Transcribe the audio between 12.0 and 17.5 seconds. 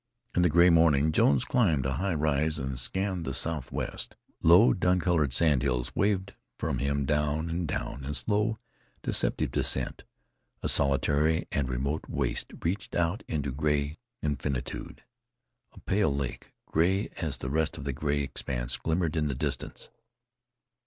waste reached out into gray infinitude. A pale lake, gray as